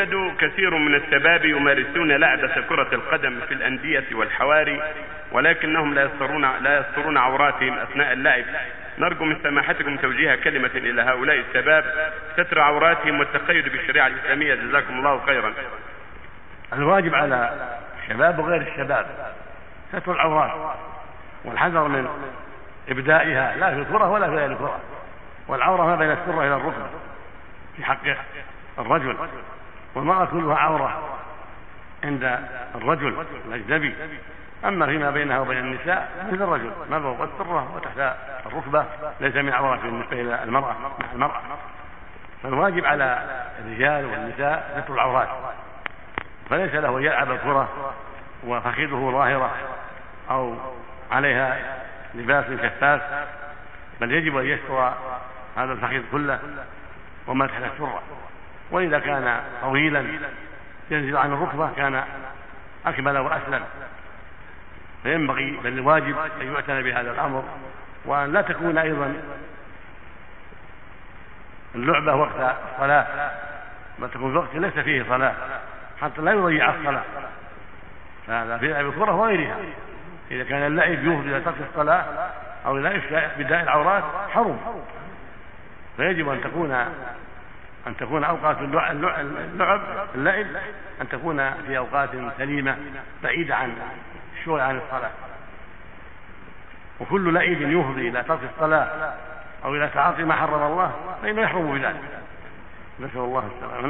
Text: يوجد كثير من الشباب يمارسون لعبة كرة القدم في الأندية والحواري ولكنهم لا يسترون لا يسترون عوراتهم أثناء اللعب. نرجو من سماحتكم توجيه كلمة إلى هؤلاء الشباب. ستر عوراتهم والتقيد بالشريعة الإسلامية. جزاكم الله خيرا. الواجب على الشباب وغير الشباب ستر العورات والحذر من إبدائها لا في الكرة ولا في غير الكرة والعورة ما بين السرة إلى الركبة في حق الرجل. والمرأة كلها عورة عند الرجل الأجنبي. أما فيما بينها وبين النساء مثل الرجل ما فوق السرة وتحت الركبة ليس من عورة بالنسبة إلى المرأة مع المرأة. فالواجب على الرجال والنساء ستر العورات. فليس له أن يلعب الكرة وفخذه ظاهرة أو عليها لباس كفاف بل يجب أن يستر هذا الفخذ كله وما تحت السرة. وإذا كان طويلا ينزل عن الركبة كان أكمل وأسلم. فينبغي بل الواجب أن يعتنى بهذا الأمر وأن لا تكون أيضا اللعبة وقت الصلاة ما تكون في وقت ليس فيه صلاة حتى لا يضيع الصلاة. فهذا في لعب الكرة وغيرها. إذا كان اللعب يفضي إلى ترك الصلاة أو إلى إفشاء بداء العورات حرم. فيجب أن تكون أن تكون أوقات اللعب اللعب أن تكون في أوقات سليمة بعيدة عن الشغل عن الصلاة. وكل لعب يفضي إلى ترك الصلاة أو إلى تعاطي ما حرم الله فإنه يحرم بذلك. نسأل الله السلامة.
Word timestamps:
يوجد 0.00 0.36
كثير 0.36 0.78
من 0.78 0.94
الشباب 0.94 1.44
يمارسون 1.44 2.12
لعبة 2.12 2.60
كرة 2.68 2.88
القدم 2.92 3.40
في 3.48 3.54
الأندية 3.54 4.04
والحواري 4.12 4.82
ولكنهم 5.32 5.94
لا 5.94 6.02
يسترون 6.02 6.42
لا 6.60 6.80
يسترون 6.80 7.16
عوراتهم 7.16 7.78
أثناء 7.78 8.12
اللعب. 8.12 8.44
نرجو 8.98 9.24
من 9.24 9.36
سماحتكم 9.42 9.96
توجيه 9.96 10.34
كلمة 10.34 10.70
إلى 10.74 11.02
هؤلاء 11.02 11.36
الشباب. 11.36 12.12
ستر 12.36 12.60
عوراتهم 12.60 13.18
والتقيد 13.18 13.68
بالشريعة 13.68 14.06
الإسلامية. 14.06 14.54
جزاكم 14.54 14.98
الله 14.98 15.20
خيرا. 15.26 15.52
الواجب 16.72 17.14
على 17.14 17.68
الشباب 18.02 18.38
وغير 18.38 18.60
الشباب 18.60 19.06
ستر 19.92 20.12
العورات 20.12 20.76
والحذر 21.44 21.88
من 21.88 22.08
إبدائها 22.88 23.56
لا 23.56 23.70
في 23.70 23.80
الكرة 23.80 24.10
ولا 24.10 24.26
في 24.26 24.36
غير 24.36 24.52
الكرة 24.52 24.80
والعورة 25.48 25.86
ما 25.86 25.96
بين 25.96 26.10
السرة 26.10 26.40
إلى 26.40 26.56
الركبة 26.56 26.86
في 27.76 27.84
حق 27.84 27.98
الرجل. 28.78 29.16
والمرأة 29.94 30.24
كلها 30.24 30.56
عورة 30.56 31.18
عند 32.04 32.38
الرجل 32.74 33.26
الأجنبي. 33.46 33.94
أما 34.64 34.86
فيما 34.86 35.10
بينها 35.10 35.38
وبين 35.38 35.58
النساء 35.58 36.28
مثل 36.32 36.42
الرجل 36.42 36.72
ما 36.90 37.00
فوق 37.00 37.22
السرة 37.22 37.74
وتحت 37.76 38.16
الركبة 38.46 38.84
ليس 39.20 39.36
من 39.36 39.52
عورة 39.52 39.76
بالنسبة 39.76 40.20
إلى 40.20 40.42
المرأة 40.44 40.72
مع 40.72 41.12
المرأة. 41.12 41.40
فالواجب 42.42 42.84
على 42.84 43.24
الرجال 43.58 44.04
والنساء 44.04 44.82
ستر 44.84 44.94
العورات. 44.94 45.28
فليس 46.50 46.74
له 46.74 46.98
أن 46.98 47.02
يلعب 47.02 47.30
الكرة 47.30 47.68
وفخذه 48.46 49.10
ظاهرة 49.12 49.50
أو 50.30 50.54
عليها 51.10 51.58
لباس 52.14 52.44
كفاف 52.44 53.02
بل 54.00 54.12
يجب 54.12 54.36
أن 54.36 54.46
يستر 54.46 54.92
هذا 55.56 55.72
الفخذ 55.72 56.02
كله 56.12 56.38
وما 57.26 57.46
تحت 57.46 57.62
السرة. 57.62 58.02
وإذا 58.70 58.98
كان 58.98 59.40
طويلا 59.62 60.04
ينزل 60.90 61.16
عن 61.16 61.32
الركبة 61.32 61.70
كان 61.76 62.04
أكمل 62.86 63.18
وأسلم. 63.18 63.64
فينبغي 65.02 65.60
بل 65.64 65.72
الواجب 65.72 66.16
أن 66.40 66.52
يعتنى 66.52 66.82
بهذا 66.82 67.10
الأمر 67.10 67.44
وأن 68.04 68.32
لا 68.32 68.42
تكون 68.42 68.78
أيضا 68.78 69.14
اللعبة 71.74 72.14
وقت 72.14 72.56
الصلاة 72.74 73.30
ما 73.98 74.06
تكون 74.06 74.32
في 74.32 74.38
وقت 74.38 74.54
ليس 74.54 74.84
فيه 74.84 75.04
صلاة 75.08 75.34
حتى 76.00 76.22
لا 76.22 76.32
يضيع 76.32 76.70
الصلاة. 76.70 77.02
فهذا 78.26 78.58
في 78.58 78.68
لعب 78.68 78.86
الكرة 78.88 79.12
وغيرها. 79.12 79.56
إذا 80.30 80.44
كان 80.44 80.66
اللعب 80.66 80.92
يفضي 80.92 81.30
إلى 81.30 81.40
ترك 81.40 81.54
الصلاة 81.70 82.04
أو 82.66 82.76
إلى 82.76 82.96
إفشاء 82.96 83.34
بداء 83.38 83.62
العورات 83.62 84.04
حرم. 84.30 84.58
فيجب 85.96 86.28
أن 86.28 86.40
تكون 86.40 86.86
أن 87.86 87.96
تكون 87.96 88.24
أوقات 88.24 88.56
اللعب 88.58 89.80
اللعب 90.14 90.46
أن 91.00 91.08
تكون 91.08 91.50
في 91.66 91.78
أوقات 91.78 92.10
سليمة 92.38 92.76
بعيدة 93.22 93.56
عن 93.56 93.72
الشغل 94.38 94.60
عن 94.60 94.76
الصلاة. 94.76 95.10
وكل 97.00 97.34
لعب 97.34 97.60
يفضي 97.60 98.08
إلى 98.08 98.22
ترك 98.22 98.40
الصلاة 98.54 99.14
أو 99.64 99.74
إلى 99.74 99.88
تعاطي 99.88 100.24
ما 100.24 100.34
حرم 100.34 100.72
الله 100.72 100.92
فإنه 101.22 101.42
يحرم 101.42 101.78
بذلك. 101.78 102.00
نسأل 103.00 103.20
الله 103.20 103.50
السلامة. 103.56 103.88